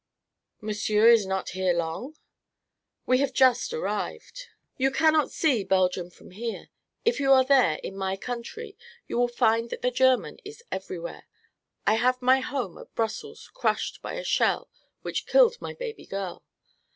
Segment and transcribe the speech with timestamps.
[0.61, 2.15] "Monsieur is not here long?"
[3.05, 6.69] "We have just arrived." "You cannot see Belgium from here.
[7.05, 8.75] If you are there in my country
[9.07, 11.27] you will find that the German is everywhere.
[11.85, 14.71] I have my home at Brussels crushed by a shell
[15.03, 16.43] which killed my baby girl.